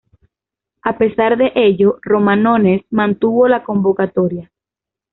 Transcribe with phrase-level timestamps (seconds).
[0.81, 4.49] A pesar de ello Romanones mantuvo la convocatoria.